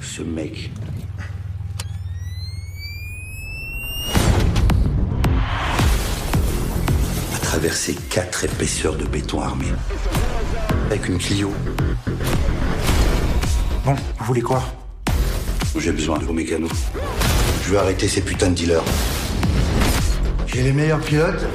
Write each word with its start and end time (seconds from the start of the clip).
Ce 0.00 0.22
mec. 0.22 0.70
a 7.34 7.38
traversé 7.40 7.94
quatre 8.10 8.44
épaisseurs 8.44 8.96
de 8.96 9.04
béton 9.04 9.40
armé. 9.40 9.66
Avec 10.86 11.08
une 11.08 11.18
Clio. 11.18 11.52
Bon, 13.84 13.94
vous 13.94 14.24
voulez 14.24 14.42
quoi? 14.42 14.62
J'ai 15.78 15.92
besoin 15.92 16.18
de 16.18 16.24
vos 16.24 16.32
mécanos. 16.32 16.70
Je 17.64 17.70
veux 17.70 17.78
arrêter 17.78 18.08
ces 18.08 18.22
putains 18.22 18.50
de 18.50 18.54
dealers. 18.54 18.84
J'ai 20.46 20.62
les 20.62 20.72
meilleurs 20.72 21.00
pilotes. 21.00 21.46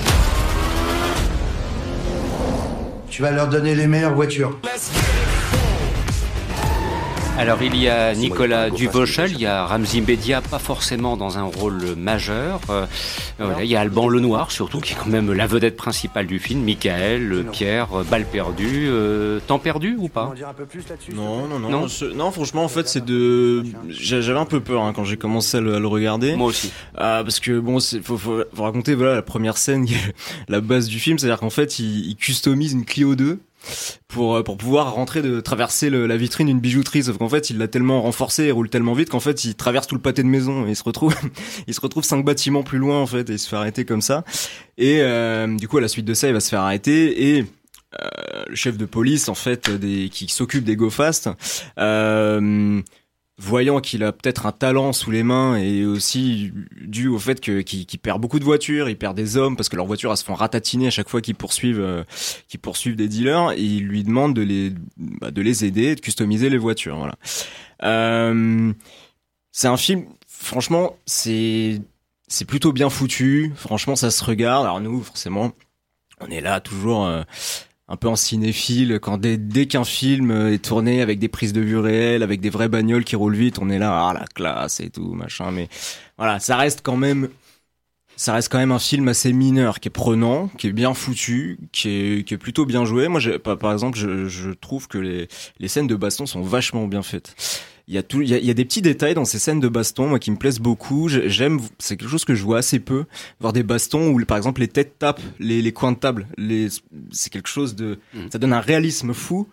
Tu 3.10 3.22
vas 3.22 3.32
leur 3.32 3.48
donner 3.48 3.76
les 3.76 3.88
meilleures 3.88 4.14
voitures. 4.14 4.58
Alors 7.36 7.62
il 7.64 7.76
y 7.76 7.90
a 7.90 8.14
Nicolas 8.14 8.70
Duvauchel, 8.70 9.32
il 9.32 9.42
y 9.42 9.48
a 9.48 9.66
Ramzi 9.66 10.02
Bedia, 10.02 10.40
pas 10.42 10.60
forcément 10.60 11.18
dans 11.18 11.40
un 11.40 11.44
rôle 11.44 11.96
majeur. 11.98 12.62
Euh, 12.70 12.86
voilà, 13.40 13.64
il 13.64 13.70
y 13.70 13.76
a 13.76 13.82
Alban 13.82 14.08
Lenoir 14.08 14.52
surtout, 14.52 14.80
qui 14.80 14.94
est 14.94 14.96
quand 14.96 15.10
même 15.10 15.34
la 15.34 15.48
vedette 15.48 15.76
principale 15.76 16.28
du 16.28 16.38
film. 16.40 16.62
Michael, 16.64 17.46
Pierre, 17.52 17.88
euh, 17.98 18.04
Balle 18.04 18.26
perdue. 18.26 18.86
Euh, 18.88 19.40
temps 19.48 19.58
perdu 19.58 19.96
ou 19.98 20.10
pas 20.10 20.32
Non, 21.14 21.48
non, 21.48 21.58
non. 21.60 21.70
Non. 21.70 21.88
Ce- 21.88 22.06
non, 22.06 22.32
franchement, 22.32 22.64
en 22.64 22.68
fait, 22.70 22.88
c'est 22.88 23.04
de. 23.04 23.64
j'a- 23.90 24.22
J'avais 24.22 24.40
un 24.40 24.46
peu 24.46 24.60
peur 24.60 24.84
hein, 24.84 24.94
quand 24.96 25.04
j'ai 25.04 25.18
commencé 25.18 25.58
à 25.58 25.62
le, 25.62 25.74
à 25.76 25.80
le 25.80 25.88
regarder. 25.88 26.36
Moi 26.36 26.48
aussi. 26.48 26.72
Ah, 26.96 27.22
parce 27.24 27.40
que 27.40 27.60
bon, 27.60 27.80
c'est 27.80 28.02
faut, 28.02 28.18
faut, 28.18 28.44
faut 28.54 28.64
raconter 28.64 28.94
voilà 28.94 29.16
la 29.16 29.22
première 29.24 29.58
scène, 29.58 29.88
la 30.48 30.62
base 30.62 30.88
du 30.88 31.00
film, 31.00 31.18
c'est-à-dire 31.18 31.40
qu'en 31.40 31.50
fait, 31.50 31.80
il, 31.80 32.10
il 32.10 32.16
customise 32.16 32.74
une 32.74 32.86
Clio 32.86 33.16
2 33.16 33.40
pour 34.08 34.36
euh, 34.36 34.44
pour 34.44 34.58
pouvoir 34.58 34.94
rentrer 34.94 35.22
de 35.22 35.40
traverser 35.40 35.90
le- 35.90 36.06
la 36.08 36.18
vitrine 36.18 36.48
d'une 36.48 36.60
bijouterie. 36.60 37.04
Sauf 37.04 37.18
qu'en 37.18 37.30
fait, 37.30 37.50
il 37.50 37.58
l'a 37.58 37.68
tellement 37.68 38.02
renforcé, 38.02 38.46
il 38.46 38.52
roule 38.52 38.70
tellement 38.70 38.94
vite 38.94 39.10
qu'en 39.10 39.20
fait, 39.20 39.44
il 39.46 39.56
traverse 39.56 39.88
tout 39.88 39.96
le 39.96 40.02
pâté 40.02 40.24
de 40.24 40.28
maison 40.28 40.66
et 40.68 40.72
il 40.72 40.76
se 40.76 40.84
retrouve 40.84 41.16
il 41.68 41.74
se 41.74 41.82
retrouve 41.82 42.04
cinq 42.04 42.24
bâtiments 42.26 42.64
plus 42.64 42.78
loin 42.80 43.00
en 43.00 43.08
fait 43.08 43.30
et 43.30 43.34
il 43.34 43.40
se 43.40 43.48
fait 43.50 43.56
arrêter 43.56 43.86
comme 43.86 44.02
ça. 44.02 44.24
Et 44.78 44.98
euh, 45.02 45.48
du 45.56 45.68
coup, 45.68 45.78
à 45.78 45.82
la 45.82 45.88
suite 45.88 46.06
de 46.06 46.14
ça, 46.14 46.28
il 46.28 46.34
va 46.34 46.40
se 46.40 46.50
faire 46.50 46.62
arrêter 46.62 47.38
et 47.38 47.46
euh, 48.02 48.44
le 48.48 48.56
chef 48.56 48.76
de 48.78 48.86
police 48.86 49.30
en 49.30 49.36
fait 49.36 49.70
des 49.70 50.10
qui 50.10 50.28
s'occupe 50.28 50.64
des 50.64 50.76
go 50.76 50.90
fast 50.90 51.30
euh, 51.78 52.82
voyant 53.40 53.80
qu'il 53.82 54.04
a 54.04 54.12
peut-être 54.12 54.46
un 54.46 54.52
talent 54.52 54.94
sous 54.94 55.10
les 55.10 55.24
mains 55.24 55.58
et 55.58 55.86
aussi 55.86 56.52
dû 56.82 57.08
au 57.08 57.18
fait 57.18 57.42
que 57.42 57.62
qu'il 57.62 58.00
perd 58.00 58.22
beaucoup 58.22 58.40
de 58.40 58.44
voitures, 58.44 58.90
il 58.90 58.98
perd 58.98 59.16
des 59.18 59.38
hommes 59.38 59.56
parce 59.56 59.70
que 59.70 59.76
leurs 59.76 59.88
voitures 59.88 60.12
elles 60.12 60.18
se 60.18 60.24
font 60.24 60.36
ratatiner 60.36 60.88
à 60.88 60.92
chaque 60.92 61.10
fois 61.10 61.20
qu'ils 61.22 61.36
poursuivent 61.36 61.80
euh, 61.82 62.04
qu'ils 62.48 62.60
poursuivent 62.60 62.96
des 62.96 63.08
dealers 63.08 63.52
et 63.54 63.62
il 63.62 63.86
lui 63.86 64.04
demande 64.04 64.36
de 64.36 64.42
les 64.44 64.74
bah, 64.98 65.32
de 65.32 65.42
les 65.42 65.66
aider, 65.66 65.96
de 65.96 66.00
customiser 66.02 66.50
les 66.50 66.58
voitures. 66.60 66.98
Voilà. 66.98 67.16
Euh, 67.84 68.72
c'est 69.52 69.68
un 69.68 69.78
film, 69.78 70.06
franchement, 70.28 70.96
c'est 71.06 71.82
c'est 72.28 72.46
plutôt 72.46 72.72
bien 72.72 72.90
foutu. 72.90 73.52
Franchement, 73.56 73.96
ça 73.96 74.12
se 74.12 74.24
regarde. 74.24 74.66
Alors 74.66 74.80
nous, 74.80 75.02
forcément, 75.02 75.54
on 76.20 76.28
est 76.28 76.42
là 76.42 76.60
toujours. 76.60 77.06
euh, 77.06 77.24
un 77.90 77.98
peu 77.98 78.08
en 78.08 78.16
cinéphile, 78.16 79.00
quand 79.02 79.18
dès, 79.18 79.38
dès 79.38 79.66
qu'un 79.66 79.84
film 79.84 80.32
est 80.32 80.64
tourné 80.64 81.02
avec 81.02 81.20
des 81.20 81.28
prises 81.28 81.54
de 81.54 81.62
vue 81.62 81.78
réelles, 81.78 82.24
avec 82.24 82.40
des 82.40 82.50
vraies 82.50 82.70
bagnoles 82.70 83.04
qui 83.04 83.16
roulent 83.16 83.36
vite, 83.36 83.60
on 83.60 83.70
est 83.70 83.80
là, 83.80 84.08
ah 84.08 84.14
la 84.14 84.26
classe 84.26 84.80
et 84.80 84.90
tout, 84.90 85.14
machin. 85.14 85.52
Mais 85.52 85.68
voilà, 86.18 86.40
ça 86.40 86.56
reste 86.56 86.80
quand 86.82 86.96
même, 86.96 87.28
ça 88.16 88.34
reste 88.34 88.50
quand 88.50 88.58
même 88.58 88.72
un 88.72 88.80
film 88.80 89.10
assez 89.10 89.34
mineur, 89.34 89.82
qui 89.82 89.90
est 89.90 89.92
prenant, 89.92 90.48
qui 90.58 90.68
est 90.68 90.74
bien 90.74 90.94
foutu, 90.94 91.60
qui 91.74 91.90
est, 91.90 92.28
qui 92.28 92.34
est 92.34 92.38
plutôt 92.38 92.66
bien 92.66 92.86
joué. 92.86 93.10
Moi, 93.10 93.20
par 93.60 93.74
exemple, 93.74 93.98
je, 93.98 94.28
je 94.28 94.52
trouve 94.52 94.88
que 94.88 94.98
les, 94.98 95.28
les 95.60 95.68
scènes 95.68 95.88
de 95.88 95.96
baston 95.96 96.26
sont 96.26 96.42
vachement 96.42 96.88
bien 96.88 97.04
faites. 97.04 97.36
Il 97.90 97.94
y 97.94 97.98
a 97.98 98.04
tout, 98.04 98.22
il 98.22 98.30
y 98.30 98.34
a, 98.34 98.38
il 98.38 98.46
y 98.46 98.50
a 98.50 98.54
des 98.54 98.64
petits 98.64 98.82
détails 98.82 99.14
dans 99.14 99.26
ces 99.26 99.40
scènes 99.40 99.60
de 99.60 99.68
baston, 99.68 100.08
moi, 100.08 100.18
qui 100.18 100.32
me 100.32 100.38
plaisent 100.38 100.60
beaucoup. 100.62 101.10
J'ai- 101.10 101.30
J'aime, 101.30 101.60
c'est 101.80 101.98
quelque 101.98 102.10
chose 102.10 102.24
que 102.24 102.34
je 102.34 102.42
vois 102.44 102.60
assez 102.60 102.80
peu, 102.80 103.04
voir 103.42 103.52
des 103.52 103.64
bastons 103.64 104.08
où, 104.12 104.24
par 104.26 104.38
exemple, 104.38 104.62
les 104.62 104.70
têtes 104.70 104.98
tapent 105.00 105.20
les, 105.40 105.62
les 105.62 105.72
coins 105.74 105.92
de 105.92 105.98
table. 105.98 106.28
Les, 106.38 106.68
c'est 107.12 107.30
quelque 107.30 107.50
chose 107.50 107.76
de, 107.76 108.00
Mhm. 108.14 108.30
ça 108.32 108.40
donne 108.40 108.54
un 108.54 108.62
réalisme 108.62 109.14
fou. 109.14 109.50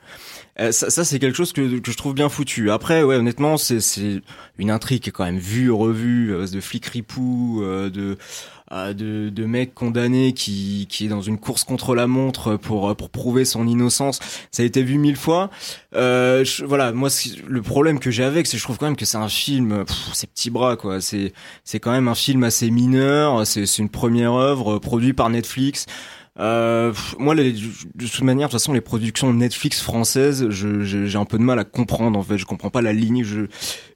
Euh, 0.60 0.70
ça, 0.70 0.91
ça 0.91 1.04
c'est 1.04 1.18
quelque 1.18 1.36
chose 1.36 1.52
que, 1.52 1.78
que 1.80 1.91
je 1.91 1.96
trouve 1.96 2.14
bien 2.14 2.28
foutu. 2.28 2.70
Après, 2.70 3.02
ouais, 3.02 3.16
honnêtement, 3.16 3.56
c'est, 3.56 3.80
c'est 3.80 4.20
une 4.58 4.70
intrigue 4.70 5.02
qui 5.02 5.08
est 5.08 5.12
quand 5.12 5.24
même 5.24 5.38
vue, 5.38 5.70
revue, 5.72 6.32
euh, 6.32 6.47
de 6.47 6.60
flics 6.60 6.86
ripoux, 6.86 7.62
euh, 7.64 7.91
de, 7.91 8.16
de, 8.70 9.31
de 9.31 9.44
mecs 9.47 9.75
condamnés 9.75 10.32
qui, 10.32 10.86
qui 10.88 11.06
est 11.06 11.08
dans 11.08 11.20
une 11.20 11.38
course 11.38 11.64
contre 11.64 11.94
la 11.94 12.06
montre 12.06 12.56
pour, 12.56 12.94
pour 12.97 13.10
prouver 13.10 13.44
son 13.44 13.66
innocence. 13.66 14.20
Ça 14.50 14.62
a 14.62 14.66
été 14.66 14.82
vu 14.82 14.97
mille 14.97 15.16
fois. 15.16 15.50
Euh, 15.94 16.44
voilà, 16.64 16.92
moi, 16.92 17.09
le 17.47 17.62
problème 17.62 17.98
que 17.98 18.10
j'ai 18.10 18.25
avec, 18.25 18.47
c'est 18.47 18.53
que 18.53 18.59
je 18.59 18.64
trouve 18.64 18.78
quand 18.78 18.86
même 18.86 18.97
que 18.97 19.04
c'est 19.04 19.16
un 19.16 19.28
film, 19.28 19.84
c'est 20.12 20.30
petits 20.30 20.50
bras, 20.50 20.76
quoi. 20.76 21.00
C'est, 21.00 21.32
c'est 21.64 21.80
quand 21.80 21.91
même 21.91 22.09
un 22.09 22.14
film 22.14 22.44
assez 22.44 22.70
mineur. 22.70 23.47
C'est, 23.47 23.66
c'est 23.66 23.82
une 23.82 23.88
première 23.88 24.34
œuvre 24.34 24.76
euh, 24.76 24.78
produite 24.80 25.16
par 25.16 25.30
Netflix. 25.30 25.86
Euh, 26.40 26.92
moi, 27.18 27.34
de 27.34 27.52
toute 27.98 28.22
manière, 28.22 28.48
de 28.48 28.52
toute 28.52 28.60
façon, 28.60 28.72
les 28.72 28.80
productions 28.80 29.32
Netflix 29.32 29.82
françaises, 29.82 30.48
j'ai 30.50 31.16
un 31.16 31.24
peu 31.24 31.38
de 31.38 31.42
mal 31.42 31.58
à 31.58 31.64
comprendre. 31.64 32.18
En 32.18 32.22
fait, 32.22 32.38
je 32.38 32.46
comprends 32.46 32.70
pas 32.70 32.80
la 32.80 32.92
ligne. 32.92 33.22
Je, 33.24 33.42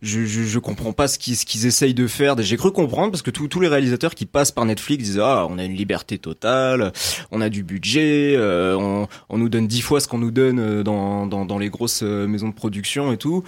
je, 0.03 0.25
je, 0.27 0.43
je 0.43 0.59
comprends 0.59 0.93
pas 0.93 1.09
ce 1.09 1.19
qu'ils, 1.19 1.37
qu'ils 1.37 1.67
essayent 1.67 1.95
de 1.95 2.07
faire. 2.07 2.37
J'ai 2.41 2.57
cru 2.57 2.71
comprendre 2.71 3.11
parce 3.11 3.23
que 3.23 3.31
tous 3.31 3.49
tous 3.49 3.61
les 3.61 3.69
réalisateurs 3.69 4.15
qui 4.15 4.27
passent 4.27 4.53
par 4.53 4.67
Netflix 4.67 5.05
disent 5.05 5.21
ah, 5.21 5.47
on 5.49 5.59
a 5.59 5.65
une 5.65 5.75
liberté 5.75 6.19
totale, 6.19 6.93
on 7.31 7.41
a 7.41 7.49
du 7.49 7.65
budget, 7.65 8.35
euh, 8.37 8.77
on, 8.77 9.09
on 9.31 9.39
nous 9.39 9.49
donne 9.49 9.67
dix 9.67 9.81
fois 9.81 10.01
ce 10.01 10.09
qu'on 10.09 10.19
nous 10.19 10.31
donne 10.31 10.59
euh, 10.59 10.83
dans, 10.83 11.27
dans, 11.27 11.47
dans 11.47 11.59
les 11.59 11.71
grosses 11.71 12.03
euh, 12.03 12.27
maisons 12.27 12.49
de 12.49 12.55
production 12.55 13.13
et 13.13 13.17
tout. 13.17 13.43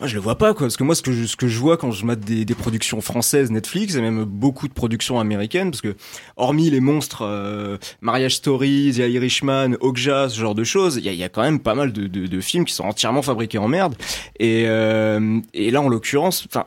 Moi, 0.00 0.08
je 0.08 0.14
le 0.14 0.20
vois 0.20 0.36
pas, 0.36 0.54
quoi. 0.54 0.66
Parce 0.66 0.78
que 0.78 0.82
moi, 0.84 0.94
ce 0.94 1.02
que 1.02 1.12
je, 1.12 1.26
ce 1.26 1.36
que 1.36 1.46
je 1.46 1.58
vois 1.58 1.76
quand 1.76 1.90
je 1.90 2.06
mate 2.06 2.20
des, 2.20 2.46
des 2.46 2.54
productions 2.54 3.02
françaises 3.02 3.50
Netflix, 3.50 3.96
et 3.96 4.00
même 4.00 4.24
beaucoup 4.24 4.66
de 4.66 4.72
productions 4.72 5.20
américaines, 5.20 5.70
parce 5.70 5.82
que, 5.82 5.94
hormis 6.38 6.70
les 6.70 6.80
monstres, 6.80 7.20
euh, 7.22 7.76
Marriage 8.00 8.36
Story, 8.36 8.92
The 8.94 9.00
Irishman, 9.00 9.74
Okja, 9.80 10.30
ce 10.30 10.40
genre 10.40 10.54
de 10.54 10.64
choses, 10.64 10.96
il 10.96 11.04
y 11.04 11.10
a, 11.10 11.12
y 11.12 11.22
a 11.22 11.28
quand 11.28 11.42
même 11.42 11.60
pas 11.60 11.74
mal 11.74 11.92
de, 11.92 12.06
de, 12.06 12.26
de 12.26 12.40
films 12.40 12.64
qui 12.64 12.72
sont 12.72 12.84
entièrement 12.84 13.20
fabriqués 13.20 13.58
en 13.58 13.68
merde. 13.68 13.94
Et, 14.38 14.64
euh, 14.68 15.38
et 15.52 15.70
là, 15.70 15.82
en 15.82 15.88
l'occurrence, 15.90 16.46
enfin, 16.48 16.64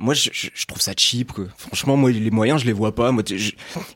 moi, 0.00 0.14
je, 0.14 0.30
je, 0.32 0.66
trouve 0.66 0.80
ça 0.80 0.92
cheap, 0.96 1.32
quoi. 1.32 1.44
Franchement, 1.58 1.94
moi, 1.94 2.10
les 2.10 2.30
moyens, 2.30 2.62
je 2.62 2.66
les 2.66 2.72
vois 2.72 2.94
pas. 2.94 3.12
Moi, 3.12 3.22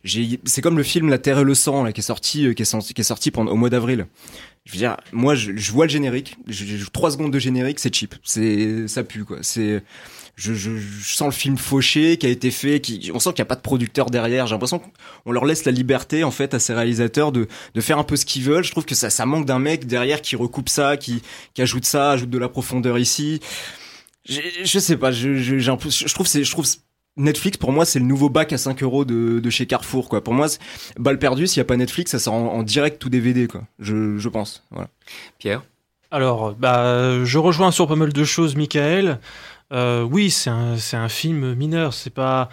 j'ai, 0.04 0.38
c'est 0.44 0.60
comme 0.60 0.76
le 0.76 0.82
film 0.82 1.08
La 1.08 1.16
Terre 1.16 1.38
et 1.38 1.44
le 1.44 1.54
Sang, 1.54 1.82
là, 1.82 1.92
qui 1.92 2.00
est 2.00 2.04
sorti, 2.04 2.46
euh, 2.46 2.52
qui 2.52 2.60
est 2.60 2.66
sorti, 2.66 2.92
qui 2.92 3.00
est 3.00 3.04
sorti 3.04 3.30
pendant, 3.30 3.50
au 3.52 3.56
mois 3.56 3.70
d'avril. 3.70 4.06
Je 4.66 4.72
veux 4.72 4.78
dire, 4.78 4.98
moi, 5.12 5.34
je, 5.34 5.52
je 5.56 5.72
vois 5.72 5.86
le 5.86 5.90
générique. 5.90 6.36
Je- 6.46 6.84
trois 6.90 7.10
secondes 7.10 7.32
de 7.32 7.38
générique, 7.38 7.80
c'est 7.80 7.94
cheap. 7.94 8.14
C'est, 8.22 8.86
ça 8.86 9.02
pue, 9.02 9.24
quoi. 9.24 9.38
C'est, 9.40 9.82
je, 10.36 10.52
je, 10.52 10.76
je 10.76 11.14
sens 11.14 11.26
le 11.26 11.38
film 11.38 11.56
fauché 11.56 12.18
qui 12.18 12.26
a 12.26 12.28
été 12.28 12.50
fait, 12.50 12.80
qui, 12.82 13.10
on 13.14 13.18
sent 13.18 13.30
qu'il 13.30 13.40
n'y 13.42 13.46
a 13.46 13.48
pas 13.48 13.56
de 13.56 13.62
producteur 13.62 14.10
derrière. 14.10 14.46
J'ai 14.46 14.54
l'impression 14.54 14.82
qu'on 15.24 15.32
leur 15.32 15.46
laisse 15.46 15.64
la 15.64 15.72
liberté, 15.72 16.22
en 16.22 16.30
fait, 16.30 16.52
à 16.52 16.58
ces 16.58 16.74
réalisateurs 16.74 17.32
de, 17.32 17.48
de 17.74 17.80
faire 17.80 17.98
un 17.98 18.04
peu 18.04 18.16
ce 18.16 18.26
qu'ils 18.26 18.42
veulent. 18.42 18.64
Je 18.64 18.72
trouve 18.72 18.84
que 18.84 18.94
ça, 18.94 19.08
ça 19.08 19.24
manque 19.24 19.46
d'un 19.46 19.58
mec 19.58 19.86
derrière 19.86 20.20
qui 20.20 20.36
recoupe 20.36 20.68
ça, 20.68 20.98
qui, 20.98 21.22
qui 21.54 21.62
ajoute 21.62 21.86
ça, 21.86 22.10
ajoute 22.10 22.30
de 22.30 22.38
la 22.38 22.50
profondeur 22.50 22.98
ici. 22.98 23.40
Je, 24.28 24.40
je 24.62 24.78
sais 24.78 24.96
pas, 24.96 25.10
je, 25.10 25.36
je, 25.36 25.58
j'ai 25.58 25.70
un 25.70 25.76
peu, 25.76 25.90
je 25.90 26.12
trouve, 26.14 26.26
c'est, 26.26 26.44
je 26.44 26.50
trouve, 26.50 26.66
Netflix 27.16 27.56
pour 27.58 27.70
moi 27.70 27.84
c'est 27.84 28.00
le 28.00 28.06
nouveau 28.06 28.28
bac 28.28 28.52
à 28.52 28.58
5 28.58 28.82
euros 28.82 29.04
de, 29.04 29.38
de 29.38 29.50
chez 29.50 29.66
Carrefour 29.66 30.08
quoi. 30.08 30.24
Pour 30.24 30.34
moi, 30.34 30.46
balle 30.98 31.18
perdue 31.18 31.46
s'il 31.46 31.58
y 31.58 31.60
a 31.60 31.64
pas 31.64 31.76
Netflix, 31.76 32.10
ça 32.10 32.18
sort 32.18 32.34
en, 32.34 32.46
en 32.46 32.62
direct 32.62 33.04
ou 33.04 33.08
DVD 33.08 33.46
quoi. 33.46 33.62
Je, 33.78 34.18
je 34.18 34.28
pense. 34.28 34.64
Voilà. 34.70 34.88
Pierre? 35.38 35.62
Alors, 36.10 36.54
bah, 36.54 37.24
je 37.24 37.38
rejoins 37.38 37.72
sur 37.72 37.88
pas 37.88 37.96
mal 37.96 38.12
de 38.12 38.24
choses, 38.24 38.54
Michael. 38.54 39.18
Euh, 39.72 40.02
oui, 40.02 40.30
c'est 40.30 40.50
un, 40.50 40.76
c'est 40.76 40.96
un 40.96 41.08
film 41.08 41.54
mineur. 41.54 41.92
C'est 41.92 42.10
pas, 42.14 42.48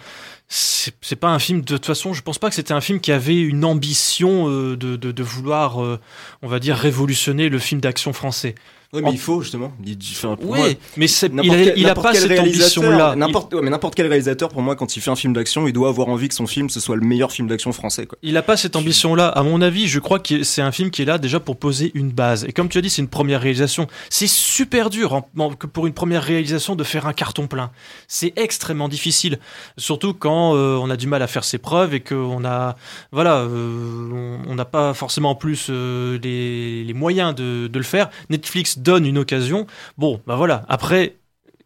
c'est 0.54 1.16
pas 1.16 1.28
un 1.30 1.38
film. 1.38 1.60
De 1.62 1.76
toute 1.76 1.86
façon, 1.86 2.12
je 2.12 2.22
pense 2.22 2.38
pas 2.38 2.48
que 2.50 2.54
c'était 2.54 2.74
un 2.74 2.80
film 2.82 3.00
qui 3.00 3.10
avait 3.12 3.40
une 3.40 3.64
ambition 3.64 4.48
euh, 4.50 4.76
de, 4.76 4.96
de, 4.96 5.10
de 5.10 5.22
vouloir, 5.22 5.82
euh, 5.82 5.98
on 6.42 6.48
va 6.48 6.58
dire, 6.58 6.76
révolutionner 6.76 7.48
le 7.48 7.58
film 7.58 7.80
d'action 7.80 8.12
français. 8.12 8.54
Ouais, 8.94 9.00
mais 9.00 9.08
En- 9.08 9.12
il 9.12 9.18
faut 9.18 9.40
justement. 9.40 9.72
Il, 9.86 9.96
enfin, 10.12 10.36
pour 10.36 10.50
Oui, 10.50 10.58
moi, 10.58 10.68
mais 10.98 11.06
il 11.06 11.38
a, 11.38 11.40
quel- 11.40 11.72
il 11.78 11.84
a 11.86 11.88
n'importe 11.88 12.06
pas 12.08 12.14
cette 12.14 12.38
ambition-là. 12.38 13.16
N'importe, 13.16 13.54
ouais, 13.54 13.62
mais 13.62 13.70
n'importe 13.70 13.94
quel 13.94 14.06
réalisateur 14.06 14.50
pour 14.50 14.60
moi 14.60 14.76
quand 14.76 14.94
il 14.94 15.00
fait 15.00 15.10
un 15.10 15.16
film 15.16 15.32
d'action, 15.32 15.66
il 15.66 15.72
doit 15.72 15.88
avoir 15.88 16.08
envie 16.08 16.28
que 16.28 16.34
son 16.34 16.46
film 16.46 16.68
ce 16.68 16.78
soit 16.78 16.96
le 16.96 17.00
meilleur 17.06 17.32
film 17.32 17.48
d'action 17.48 17.72
français 17.72 18.04
quoi. 18.04 18.18
Il 18.22 18.34
n'a 18.34 18.42
pas 18.42 18.58
cette 18.58 18.76
ambition-là. 18.76 19.28
À 19.28 19.42
mon 19.44 19.62
avis, 19.62 19.88
je 19.88 19.98
crois 19.98 20.18
que 20.18 20.42
c'est 20.42 20.60
un 20.60 20.72
film 20.72 20.90
qui 20.90 21.00
est 21.00 21.04
là 21.06 21.16
déjà 21.16 21.40
pour 21.40 21.56
poser 21.56 21.90
une 21.94 22.10
base. 22.10 22.44
Et 22.44 22.52
comme 22.52 22.68
tu 22.68 22.76
as 22.76 22.82
dit, 22.82 22.90
c'est 22.90 23.00
une 23.00 23.08
première 23.08 23.40
réalisation. 23.40 23.86
C'est 24.10 24.28
super 24.28 24.90
dur 24.90 25.14
en- 25.14 25.26
en- 25.38 25.52
pour 25.52 25.86
une 25.86 25.94
première 25.94 26.22
réalisation 26.22 26.76
de 26.76 26.84
faire 26.84 27.06
un 27.06 27.14
carton 27.14 27.46
plein. 27.46 27.70
C'est 28.08 28.34
extrêmement 28.36 28.90
difficile, 28.90 29.38
surtout 29.78 30.12
quand 30.12 30.41
euh, 30.54 30.76
on 30.82 30.90
a 30.90 30.96
du 30.96 31.06
mal 31.06 31.22
à 31.22 31.26
faire 31.26 31.44
ses 31.44 31.58
preuves 31.58 31.94
et 31.94 32.00
qu'on 32.00 32.44
a, 32.44 32.76
voilà, 33.12 33.36
euh, 33.36 34.36
on 34.46 34.54
n'a 34.54 34.64
pas 34.64 34.92
forcément 34.94 35.30
en 35.30 35.34
plus 35.34 35.68
euh, 35.70 36.18
les, 36.22 36.84
les 36.84 36.94
moyens 36.94 37.34
de, 37.34 37.68
de 37.68 37.78
le 37.78 37.84
faire. 37.84 38.10
Netflix 38.30 38.78
donne 38.78 39.06
une 39.06 39.18
occasion. 39.18 39.66
Bon, 39.98 40.20
bah 40.26 40.36
voilà. 40.36 40.64
Après. 40.68 41.16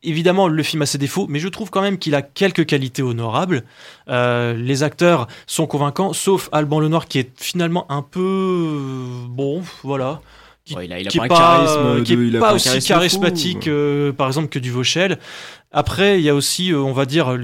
Évidemment, 0.02 0.46
le 0.46 0.62
film 0.62 0.82
a 0.82 0.86
ses 0.86 0.98
défauts, 0.98 1.26
mais 1.28 1.40
je 1.40 1.48
trouve 1.48 1.70
quand 1.70 1.80
même 1.82 1.98
qu'il 1.98 2.14
a 2.14 2.22
quelques 2.22 2.64
qualités 2.66 3.02
honorables. 3.02 3.64
Les 4.06 4.82
acteurs 4.84 5.26
sont 5.48 5.66
convaincants, 5.66 6.12
sauf 6.12 6.48
Alban 6.52 6.78
Lenoir 6.78 7.06
qui 7.08 7.18
est 7.18 7.30
finalement 7.40 7.90
un 7.90 8.02
peu 8.02 8.68
bon, 9.28 9.62
voilà, 9.82 10.20
qui, 10.64 10.76
Ouais, 10.76 10.86
qui 11.08 11.18
pas 11.18 11.24
un 11.24 11.28
charisme 11.28 12.02
qui 12.04 12.12
est 12.12 12.16
de- 12.30 12.38
pas 12.38 12.54
aussi 12.54 12.78
charismatique, 12.80 13.66
euh, 13.66 14.12
par 14.12 14.26
exemple, 14.28 14.48
que 14.48 14.58
du 14.60 14.70
Vauchel. 14.70 15.18
Après, 15.78 16.18
il 16.18 16.24
y 16.24 16.30
a 16.30 16.34
aussi, 16.34 16.72
euh, 16.72 16.78
on 16.78 16.92
va 16.92 17.04
dire, 17.04 17.36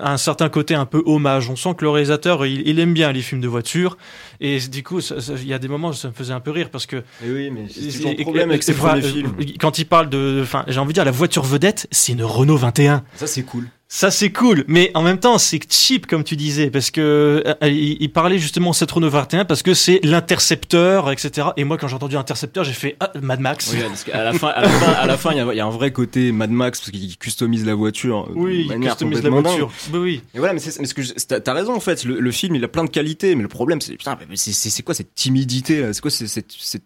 un 0.00 0.16
certain 0.16 0.48
côté 0.48 0.74
un 0.76 0.86
peu 0.86 1.02
hommage. 1.04 1.50
On 1.50 1.56
sent 1.56 1.74
que 1.76 1.84
le 1.84 1.90
réalisateur, 1.90 2.46
il, 2.46 2.62
il 2.66 2.78
aime 2.78 2.94
bien 2.94 3.10
les 3.10 3.22
films 3.22 3.40
de 3.40 3.48
voiture. 3.48 3.98
Et 4.40 4.60
du 4.60 4.84
coup, 4.84 5.00
ça- 5.00 5.20
ça- 5.20 5.32
il 5.36 5.48
y 5.48 5.52
a 5.52 5.58
des 5.58 5.66
moments 5.68 5.88
où 5.88 5.92
ça 5.92 6.06
me 6.08 6.12
faisait 6.14 6.32
un 6.32 6.40
peu 6.40 6.52
rire 6.52 6.70
parce 6.70 6.86
que 6.86 6.96
Et 7.24 7.30
oui, 7.30 7.50
mais 7.50 7.66
c'est 7.68 8.16
le 8.16 8.22
problème 8.22 8.50
avec 8.50 8.62
ces 8.62 8.72
vrai, 8.72 9.00
premiers 9.00 9.02
films. 9.12 9.32
euh, 9.40 9.44
Quand 9.60 9.78
il 9.80 9.84
parle 9.86 10.08
de, 10.10 10.40
enfin, 10.42 10.64
j'ai 10.68 10.78
envie 10.78 10.88
de 10.90 10.94
dire, 10.94 11.04
la 11.04 11.10
voiture 11.10 11.42
vedette, 11.42 11.88
c'est 11.90 12.12
une 12.12 12.22
Renault 12.24 12.56
21. 12.56 13.02
Ça, 13.16 13.26
c'est 13.26 13.42
cool. 13.42 13.66
Ça 13.94 14.10
c'est 14.10 14.32
cool, 14.32 14.64
mais 14.68 14.90
en 14.94 15.02
même 15.02 15.18
temps 15.18 15.36
c'est 15.36 15.60
cheap 15.70 16.06
comme 16.06 16.24
tu 16.24 16.34
disais, 16.34 16.70
parce 16.70 16.90
que 16.90 17.42
euh, 17.46 17.68
il, 17.68 17.98
il 18.00 18.10
parlait 18.10 18.38
justement 18.38 18.70
de 18.70 18.74
cette 18.74 18.90
Renault 18.90 19.10
21 19.10 19.44
parce 19.44 19.62
que 19.62 19.74
c'est 19.74 20.00
l'intercepteur, 20.02 21.10
etc. 21.10 21.48
Et 21.58 21.64
moi 21.64 21.76
quand 21.76 21.88
j'ai 21.88 21.96
entendu 21.96 22.16
intercepteur, 22.16 22.64
j'ai 22.64 22.72
fait 22.72 22.96
ah, 23.00 23.12
Mad 23.20 23.40
Max. 23.40 23.70
Oui, 23.70 23.80
parce 23.86 24.04
qu'à 24.04 24.24
la 24.24 24.32
fin, 24.32 24.48
à 24.48 24.62
la 24.62 24.68
fin, 24.70 24.92
à 24.92 25.06
la 25.06 25.16
fin, 25.18 25.32
il 25.32 25.36
y 25.36 25.40
a- 25.40 25.52
il 25.52 25.56
y, 25.58 25.60
a 25.60 25.66
un 25.66 25.70
vrai 25.70 25.92
côté 25.92 26.32
Mad 26.32 26.48
Max 26.50 26.80
parce 26.80 26.90
qu'il 26.90 27.18
customise 27.18 27.66
la 27.66 27.71
voiture. 27.74 28.28
euh, 28.30 28.32
Oui, 28.34 28.68
de 28.68 28.74
il 28.74 28.80
customise 28.80 29.22
la 29.22 29.30
voiture. 29.30 29.70
Bah 29.90 29.98
oui. 29.98 30.22
Et 30.34 30.38
voilà, 30.38 30.52
mais 30.54 30.60
c'est 30.60 30.78
mais 30.80 30.86
ce 30.86 30.94
que 30.94 31.38
t'as 31.38 31.52
raison 31.52 31.74
en 31.74 31.80
fait. 31.80 32.04
Le, 32.04 32.20
le 32.20 32.30
film, 32.30 32.54
il 32.56 32.64
a 32.64 32.68
plein 32.68 32.84
de 32.84 32.90
qualités, 32.90 33.34
mais 33.34 33.42
le 33.42 33.48
problème, 33.48 33.80
c'est 33.80 33.92
putain, 33.96 34.16
c'est 34.36 34.82
quoi 34.82 34.94
cette 34.94 35.14
timidité 35.14 35.92
C'est 35.92 36.00
quoi 36.00 36.10
c'est- 36.10 36.26
cette, 36.26 36.52
cette 36.52 36.84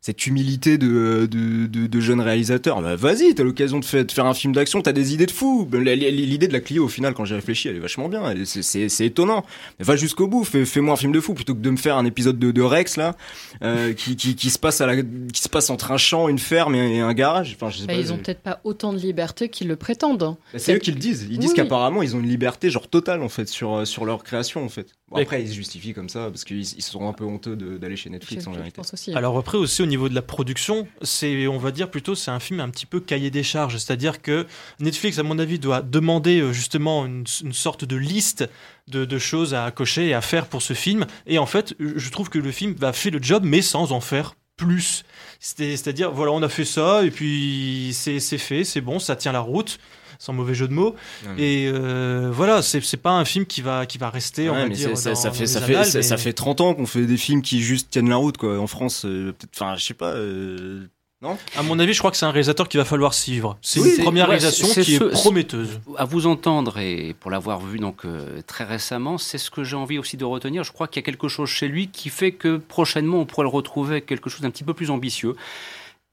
cette 0.00 0.26
humilité 0.26 0.78
de 0.78 1.26
de, 1.30 1.66
de, 1.66 1.86
de 1.86 2.00
jeune 2.00 2.20
réalisateur 2.20 2.80
Bah 2.80 2.94
vas-y, 2.96 3.34
t'as 3.34 3.42
l'occasion 3.42 3.78
de, 3.80 3.84
faire- 3.84 4.04
de 4.04 4.12
faire 4.12 4.26
un 4.26 4.34
film 4.34 4.52
d'action, 4.52 4.80
t'as 4.82 4.92
des 4.92 5.14
idées 5.14 5.26
de 5.26 5.30
fou. 5.32 5.68
La- 5.72 5.94
L'idée 5.96 6.48
de 6.48 6.52
la 6.52 6.60
Clio, 6.60 6.84
au 6.84 6.88
final, 6.88 7.14
quand 7.14 7.24
j'y 7.24 7.34
réfléchis, 7.34 7.68
elle 7.68 7.76
est 7.76 7.80
vachement 7.80 8.08
bien. 8.08 8.22
C'est- 8.44 9.00
étonnant. 9.04 9.44
Va 9.80 9.96
jusqu'au 9.96 10.26
bout. 10.28 10.44
Fais- 10.44 10.64
Fais-moi 10.64 10.94
un 10.94 10.96
film 10.96 11.12
de 11.12 11.20
fou 11.20 11.34
plutôt 11.34 11.54
que 11.54 11.60
de 11.60 11.70
me 11.70 11.76
faire 11.76 11.96
un 11.96 12.04
épisode 12.04 12.38
de, 12.38 12.50
de 12.50 12.62
Rex 12.62 12.96
là, 12.96 13.16
euh, 13.62 13.92
qui, 13.92 14.16
qui 14.16 14.34
qui 14.36 14.50
se 14.50 14.58
passe 14.58 14.80
à 14.80 14.86
la 14.86 14.96
qui 15.02 15.42
se 15.42 15.48
passe 15.48 15.70
entre 15.70 15.90
un 15.92 15.96
champ, 15.98 16.28
une 16.28 16.38
ferme 16.38 16.74
et, 16.74 17.00
un 17.00 17.14
garage. 17.14 17.56
Enfin, 17.56 17.70
je 17.70 17.78
sais 17.78 17.86
Bah, 17.86 17.94
pas. 17.94 17.98
ils 18.00 18.12
ont 18.12 18.18
peut-être 18.18 18.40
pas 18.42 18.60
autant 18.64 18.92
de 18.92 18.98
liberté 18.98 19.48
qu'ils 19.48 19.68
le 19.68 19.76
prétendent. 19.76 20.18
bah, 20.52 20.58
C'est 20.58 20.74
eux 20.74 20.78
qui 20.78 20.92
le 20.92 20.98
disent. 20.98 21.26
Ils 21.30 21.38
disent 21.38 21.50
Oui, 21.50 21.56
qu'apparemment 21.56 22.02
ils 22.02 22.14
ont 22.16 22.20
une 22.20 22.28
liberté 22.28 22.70
genre 22.70 22.88
totale 22.88 23.22
en 23.22 23.28
fait 23.28 23.48
sur 23.48 23.74
euh, 23.74 23.84
sur 23.84 24.04
leur 24.04 24.22
création 24.24 24.64
en 24.64 24.68
fait. 24.68 24.88
Bon, 25.08 25.18
après 25.22 25.40
ils 25.40 25.48
se 25.48 25.54
justifient 25.54 25.92
comme 25.94 26.08
ça 26.08 26.30
parce 26.30 26.42
qu'ils 26.42 26.62
ils 26.62 26.82
sont 26.82 27.08
un 27.08 27.12
peu 27.12 27.22
honteux 27.24 27.54
d'aller 27.54 27.94
chez 27.94 28.08
Je, 28.08 28.14
Netflix 28.14 28.44
en 28.48 28.50
vérité. 28.50 28.80
Alors 29.14 29.38
après 29.38 29.56
aussi 29.56 29.80
au 29.82 29.86
niveau 29.86 30.08
de 30.08 30.14
la 30.16 30.22
production, 30.22 30.88
c'est 31.02 31.46
on 31.46 31.58
va 31.58 31.70
dire 31.70 31.88
plutôt 31.92 32.16
c'est 32.16 32.32
un 32.32 32.40
film 32.40 32.58
un 32.58 32.68
petit 32.70 32.86
peu 32.86 32.98
cahier 32.98 33.30
des 33.30 33.44
charges, 33.44 33.76
c'est-à-dire 33.78 34.20
que 34.20 34.46
Netflix 34.80 35.18
à 35.20 35.22
mon 35.22 35.38
avis 35.38 35.60
doit 35.60 35.80
demander 35.82 36.40
euh, 36.40 36.52
justement 36.52 37.06
une, 37.06 37.24
une 37.44 37.52
sorte 37.52 37.84
de 37.84 37.94
liste 37.94 38.48
de, 38.88 39.04
de 39.04 39.18
choses 39.18 39.54
à 39.54 39.70
cocher 39.70 40.08
et 40.08 40.14
à 40.14 40.20
faire 40.20 40.46
pour 40.48 40.60
ce 40.62 40.72
film. 40.74 41.06
Et 41.28 41.38
en 41.38 41.46
fait, 41.46 41.74
je 41.78 42.10
trouve 42.10 42.28
que 42.28 42.38
le 42.40 42.50
film 42.50 42.74
va 42.74 42.92
faire 42.92 43.12
le 43.12 43.22
job 43.22 43.44
mais 43.46 43.62
sans 43.62 43.92
en 43.92 44.00
faire 44.00 44.34
plus. 44.56 45.04
C'est- 45.38 45.76
C'est-à-dire 45.76 46.10
voilà 46.10 46.32
on 46.32 46.42
a 46.42 46.48
fait 46.48 46.64
ça 46.64 47.04
et 47.04 47.12
puis 47.12 47.90
c'est 47.92 48.18
fait, 48.38 48.64
c'est 48.64 48.80
bon, 48.80 48.98
ça 48.98 49.14
tient 49.14 49.30
la 49.30 49.38
route. 49.40 49.78
Sans 50.18 50.32
mauvais 50.32 50.54
jeu 50.54 50.68
de 50.68 50.72
mots. 50.74 50.94
Mais- 51.36 51.42
Et 51.64 51.70
euh, 51.72 52.30
voilà, 52.32 52.62
c'est 52.62 52.96
pas 52.96 53.12
un 53.12 53.24
film 53.24 53.46
qui 53.46 53.60
va, 53.62 53.86
qui 53.86 53.98
va 53.98 54.10
rester, 54.10 54.48
on 54.48 54.54
Ouais, 54.54 54.62
va 54.62 54.68
mais 54.68 54.74
dire. 54.74 54.96
ça, 54.96 55.10
dans- 55.10 55.16
ça 55.16 55.28
dans 55.28 55.34
fait 55.34 55.46
ça 55.46 55.60
fait 55.60 56.02
ça, 56.02 56.16
fait 56.16 56.32
30 56.32 56.60
ans 56.60 56.74
qu'on 56.74 56.86
fait 56.86 57.06
des 57.06 57.16
films 57.16 57.42
qui 57.42 57.60
juste 57.62 57.90
tiennent 57.90 58.08
la 58.08 58.16
route 58.16 58.36
quoi 58.36 58.58
en 58.58 58.66
France 58.66 59.04
euh, 59.04 59.32
peut-être 59.32 59.50
enfin 59.54 59.76
je 59.76 59.84
sais 59.84 59.94
pas 59.94 60.10
euh, 60.12 60.86
non? 61.22 61.38
À 61.56 61.62
mon 61.62 61.78
avis, 61.78 61.94
je 61.94 61.98
crois 61.98 62.10
que 62.10 62.16
c'est 62.18 62.26
un 62.26 62.30
réalisateur 62.30 62.68
qu'il 62.68 62.78
va 62.78 62.84
falloir 62.84 63.14
suivre. 63.14 63.56
C'est 63.62 63.80
Oui, 63.80 63.94
une 63.96 64.04
première 64.04 64.28
ouais, 64.28 64.36
réalisation 64.36 64.68
qui 64.82 64.96
est 64.96 65.10
prometteuse. 65.12 65.80
À 65.96 66.04
vous 66.04 66.26
entendre 66.26 66.78
et 66.78 67.16
pour 67.18 67.30
l'avoir 67.30 67.58
vu 67.60 67.78
donc 67.78 68.04
euh, 68.04 68.42
très 68.46 68.64
récemment, 68.64 69.16
c'est 69.16 69.38
ce 69.38 69.50
que 69.50 69.64
j'ai 69.64 69.76
envie 69.76 69.98
aussi 69.98 70.18
de 70.18 70.26
retenir. 70.26 70.62
Je 70.62 70.72
crois 70.72 70.88
qu'il 70.88 71.00
y 71.00 71.04
a 71.04 71.06
quelque 71.06 71.28
chose 71.28 71.48
chez 71.48 71.68
lui 71.68 71.88
qui 71.88 72.10
fait 72.10 72.32
que 72.32 72.58
prochainement 72.58 73.18
on 73.20 73.24
pourrait 73.24 73.44
le 73.44 73.48
retrouver 73.50 73.92
avec 73.92 74.06
quelque 74.06 74.28
chose 74.28 74.42
d'un 74.42 74.50
petit 74.50 74.62
peu 74.62 74.74
plus 74.74 74.90
ambitieux. 74.90 75.34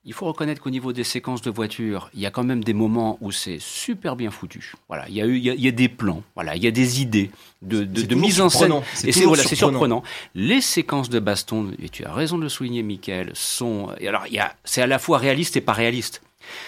Il 0.06 0.12
faut 0.12 0.26
reconnaître 0.26 0.62
qu'au 0.62 0.70
niveau 0.70 0.92
des 0.92 1.06
séquences 1.06 1.42
de 1.42 1.50
voiture, 1.50 2.10
il 2.14 2.20
y 2.20 2.26
a 2.26 2.32
quand 2.32 2.44
même 2.44 2.62
des 2.62 2.74
moments 2.74 3.18
où 3.22 3.32
c'est 3.32 3.58
super 3.60 4.18
bien 4.18 4.32
foutu. 4.32 4.74
Voilà, 4.90 5.08
il 5.08 5.16
y 5.16 5.22
a 5.22 5.26
eu, 5.26 5.38
il 5.38 5.44
y 5.44 5.50
a, 5.50 5.54
il 5.54 5.62
y 5.62 5.68
a 5.70 5.72
des 5.72 5.88
plans, 5.88 6.24
voilà, 6.36 6.58
il 6.58 6.64
y 6.64 6.68
a 6.68 6.72
des 6.72 7.02
idées 7.02 7.32
de, 7.62 7.86
de, 7.86 8.16
mise 8.16 8.42
en 8.42 8.50
scène. 8.50 8.74
Et 9.06 9.14
c'est 9.14 9.24
voilà, 9.24 9.44
surprenant. 9.44 9.72
surprenant. 9.72 10.04
Les 10.36 10.60
séquences 10.60 11.10
de 11.10 11.20
baston, 11.20 11.72
et 11.82 11.88
tu 11.88 12.04
as 12.04 12.12
raison 12.12 12.38
de 12.38 12.44
le 12.44 12.50
souligner, 12.50 12.84
Michael, 12.84 13.32
sont. 13.34 13.92
Et 13.98 14.10
alors, 14.10 14.28
il 14.28 14.34
y 14.34 14.40
a, 14.40 14.54
c'est 14.66 14.82
à 14.82 14.88
la 14.88 15.00
fois 15.00 15.20
réaliste 15.20 15.56
et 15.56 15.62
pas 15.62 15.72
réaliste. 15.72 16.22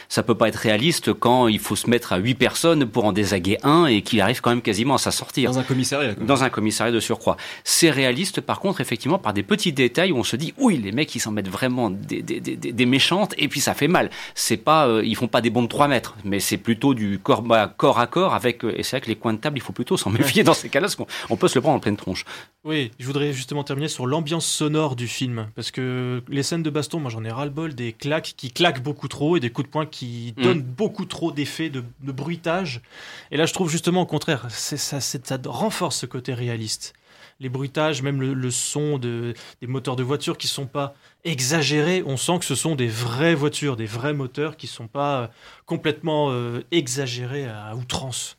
Ça 0.09 0.23
peut 0.23 0.35
pas 0.35 0.47
être 0.47 0.55
réaliste 0.55 1.13
quand 1.13 1.47
il 1.47 1.59
faut 1.59 1.75
se 1.75 1.89
mettre 1.89 2.13
à 2.13 2.17
huit 2.17 2.35
personnes 2.35 2.85
pour 2.85 3.05
en 3.05 3.11
désaguer 3.11 3.57
un 3.63 3.85
et 3.85 4.01
qu'il 4.01 4.21
arrive 4.21 4.41
quand 4.41 4.49
même 4.49 4.61
quasiment 4.61 4.95
à 4.95 4.97
s'en 4.97 5.11
sortir. 5.11 5.51
dans 5.51 5.59
un 5.59 5.63
commissariat. 5.63 6.13
Dans 6.13 6.43
un 6.43 6.49
commissariat 6.49 6.91
de 6.91 6.99
surcroît. 6.99 7.37
C'est 7.63 7.89
réaliste, 7.89 8.41
par 8.41 8.59
contre, 8.59 8.81
effectivement, 8.81 9.17
par 9.17 9.33
des 9.33 9.43
petits 9.43 9.73
détails 9.73 10.11
où 10.11 10.17
on 10.17 10.23
se 10.23 10.35
dit, 10.35 10.53
oui, 10.57 10.77
les 10.77 10.91
mecs, 10.91 11.13
ils 11.15 11.19
s'en 11.19 11.31
mettent 11.31 11.49
vraiment 11.49 11.89
des, 11.89 12.21
des, 12.21 12.39
des, 12.39 12.55
des 12.55 12.85
méchantes, 12.85 13.33
et 13.37 13.47
puis 13.47 13.59
ça 13.59 13.73
fait 13.73 13.87
mal. 13.87 14.09
C'est 14.33 14.57
pas, 14.57 14.87
euh, 14.87 15.01
ils 15.03 15.15
font 15.15 15.27
pas 15.27 15.41
des 15.41 15.49
bonds 15.49 15.63
de 15.63 15.67
3 15.67 15.87
mètres, 15.87 16.15
mais 16.23 16.39
c'est 16.39 16.57
plutôt 16.57 16.93
du 16.93 17.19
corps, 17.19 17.41
bah, 17.41 17.73
corps 17.75 17.99
à 17.99 18.07
corps 18.07 18.33
avec, 18.33 18.63
euh, 18.63 18.73
et 18.77 18.83
c'est 18.83 18.97
vrai 18.97 19.01
que 19.01 19.07
les 19.07 19.15
coins 19.15 19.33
de 19.33 19.39
table, 19.39 19.57
il 19.57 19.61
faut 19.61 19.73
plutôt 19.73 19.97
s'en 19.97 20.09
méfier 20.11 20.43
dans 20.43 20.53
ces 20.53 20.69
cas-là, 20.69 20.85
parce 20.87 20.95
qu'on 20.95 21.07
on 21.29 21.37
peut 21.37 21.47
se 21.47 21.55
le 21.55 21.61
prendre 21.61 21.77
en 21.77 21.79
pleine 21.79 21.97
tronche. 21.97 22.25
Oui, 22.65 22.91
je 22.97 23.05
voudrais 23.05 23.31
justement 23.31 23.63
terminer 23.63 23.87
sur 23.87 24.07
l'ambiance 24.07 24.47
sonore 24.47 24.95
du 24.95 25.07
film. 25.07 25.49
Parce 25.55 25.69
que 25.69 26.23
les 26.27 26.41
scènes 26.41 26.63
de 26.63 26.71
baston, 26.71 26.99
moi 26.99 27.11
j'en 27.11 27.23
ai 27.23 27.29
ras-le-bol 27.29 27.75
des 27.75 27.93
claques 27.93 28.33
qui 28.35 28.49
claquent 28.51 28.81
beaucoup 28.81 29.07
trop 29.07 29.37
et 29.37 29.39
des 29.39 29.51
coups 29.51 29.67
de 29.67 29.71
poing 29.71 29.85
qui 29.85 30.33
Mm. 30.35 30.43
donnent 30.43 30.61
beaucoup 30.63 31.05
trop 31.05 31.31
d'effets 31.31 31.69
de, 31.69 31.83
de 32.01 32.11
bruitage. 32.11 32.81
Et 33.29 33.37
là, 33.37 33.45
je 33.45 33.53
trouve 33.53 33.69
justement 33.69 34.01
au 34.01 34.05
contraire, 34.07 34.47
ça, 34.49 34.97
renforce 35.45 35.97
ce 35.97 36.05
côté 36.07 36.33
réaliste. 36.33 36.93
Les 37.39 37.49
bruitages, 37.49 38.01
même 38.01 38.19
le, 38.19 38.33
le 38.33 38.49
son 38.49 38.97
de, 38.97 39.35
des 39.61 39.67
moteurs 39.67 39.95
de 39.95 40.03
voiture 40.03 40.35
qui 40.37 40.47
sont 40.47 40.65
pas 40.65 40.95
exagérés, 41.23 42.01
on 42.07 42.17
sent 42.17 42.39
que 42.39 42.45
ce 42.45 42.55
sont 42.55 42.75
des 42.75 42.87
vraies 42.87 43.35
voitures, 43.35 43.75
des 43.75 43.85
vrais 43.85 44.13
moteurs 44.13 44.57
qui 44.57 44.65
sont 44.67 44.87
pas 44.87 45.21
euh, 45.21 45.27
complètement 45.67 46.31
euh, 46.31 46.61
exagérés 46.71 47.45
à 47.45 47.75
outrance. 47.75 48.37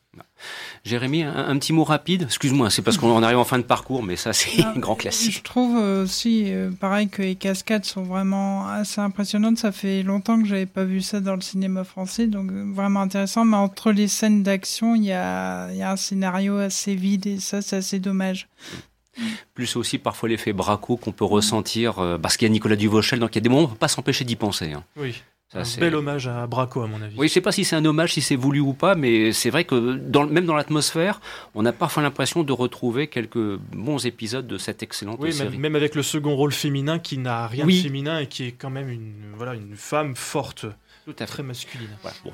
Jérémy, 0.85 1.23
un, 1.25 1.35
un 1.49 1.59
petit 1.59 1.73
mot 1.73 1.83
rapide? 1.85 2.23
Excuse-moi, 2.23 2.71
c'est 2.71 2.83
parce 2.83 2.97
qu'on 2.99 3.11
en 3.11 3.23
arrive 3.23 3.39
en 3.39 3.45
fin 3.45 3.59
de 3.59 3.65
parcours, 3.65 4.03
mais 4.03 4.17
ça, 4.17 4.33
c'est 4.33 4.63
un 4.63 4.73
grand 4.79 4.95
Je 4.95 5.01
classique. 5.01 5.43
trouve 5.43 5.77
euh, 5.79 6.05
aussi, 6.05 6.53
euh, 6.53 6.71
pareil, 6.71 7.09
que 7.09 7.23
les 7.23 7.35
cascades 7.35 7.85
sont 7.85 8.03
vraiment 8.03 8.69
assez 8.69 9.01
impressionnantes. 9.01 9.59
Ça 9.59 9.73
fait 9.73 10.03
longtemps 10.03 10.41
que 10.41 10.47
j'avais 10.47 10.67
pas 10.67 10.85
vu 10.85 11.01
ça 11.01 11.21
dans 11.21 11.35
le 11.35 11.41
cinéma 11.41 11.83
français, 11.85 12.27
donc 12.29 12.51
euh, 12.53 12.65
vraiment 12.73 13.01
intéressant. 13.01 13.45
Mais 13.45 13.57
entre 13.57 13.91
les 13.93 14.09
scènes 14.09 14.43
d'action, 14.43 14.95
il 14.95 15.05
y 15.05 15.13
a, 15.13 15.71
il 15.73 15.77
y 15.79 15.83
a 15.83 15.91
un 15.93 15.97
scénario 15.97 16.59
assez 16.59 16.95
vide 16.95 17.27
et 17.27 17.41
ça, 17.41 17.63
c'est 17.63 17.77
assez 17.77 17.99
dommage. 17.99 18.49
Plus 19.55 19.77
aussi 19.77 19.97
parfois 19.99 20.29
l'effet 20.29 20.53
braco 20.53 20.97
qu'on 20.99 21.11
peut 21.13 21.25
ressentir, 21.25 21.99
euh, 21.99 22.19
parce 22.19 22.37
qu'il 22.37 22.47
y 22.47 22.51
a 22.51 22.53
Nicolas 22.53 22.77
Duvauchel, 22.77 23.19
donc 23.19 23.31
il 23.35 23.37
y 23.37 23.39
a 23.39 23.41
des 23.41 23.49
moments 23.49 23.63
où 23.63 23.65
on 23.65 23.69
ne 23.69 23.73
peut 23.73 23.79
pas 23.79 23.89
s'empêcher 23.89 24.25
d'y 24.27 24.37
penser. 24.37 24.73
hein. 24.73 24.85
Oui, 24.97 25.23
Ça, 25.53 25.61
un 25.61 25.81
bel 25.81 25.95
hommage 25.95 26.27
à 26.27 26.45
Braco 26.49 26.83
à 26.83 26.89
mon 26.89 27.01
avis. 27.01 27.15
Oui, 27.17 27.29
je 27.29 27.33
sais 27.35 27.41
pas 27.41 27.53
si 27.53 27.65
c'est 27.65 27.77
un 27.77 27.85
hommage, 27.85 28.15
si 28.15 28.21
c'est 28.21 28.35
voulu 28.35 28.59
ou 28.59 28.73
pas, 28.73 28.97
mais 28.97 29.33
c'est 29.33 29.51
vrai 29.51 29.63
que 29.65 29.95
dans, 29.95 30.27
même 30.27 30.45
dans 30.45 30.57
l'atmosphère, 30.57 31.21
on 31.55 31.65
a 31.65 31.73
parfois 31.73 32.03
l'impression 32.03 32.43
de 32.43 32.53
retrouver 32.53 33.07
quelques 33.07 33.57
bons 33.57 34.05
épisodes 34.07 34.47
de 34.49 34.59
cette 34.59 34.83
excellente 34.83 35.19
Oui, 35.21 35.33
série. 35.33 35.51
même, 35.51 35.61
même 35.61 35.77
avec 35.77 35.95
le 35.95 36.03
second 36.03 36.35
rôle 36.35 36.51
féminin 36.53 36.99
qui 36.99 37.19
n'a 37.19 37.47
rien 37.47 37.65
Oui. 37.65 37.79
de 37.79 37.83
féminin 37.85 38.19
et 38.19 38.27
qui 38.27 38.45
est 38.45 38.53
quand 38.53 38.71
même 38.71 38.89
une, 38.89 39.13
voilà, 39.37 39.55
une 39.55 39.77
femme 39.77 40.17
forte, 40.17 40.67
Tout 41.05 41.13
à 41.13 41.15
fait. 41.19 41.27
très 41.27 41.43
masculine. 41.45 41.91
Voilà. 42.03 42.17
Bon. 42.25 42.33